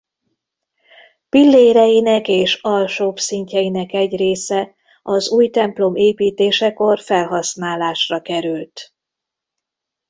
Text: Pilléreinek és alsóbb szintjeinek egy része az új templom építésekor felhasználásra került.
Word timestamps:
Pilléreinek 1.29 2.27
és 2.27 2.55
alsóbb 2.61 3.17
szintjeinek 3.19 3.91
egy 3.93 4.15
része 4.17 4.75
az 5.03 5.29
új 5.29 5.49
templom 5.49 5.95
építésekor 5.95 6.99
felhasználásra 6.99 8.21
került. 8.21 8.93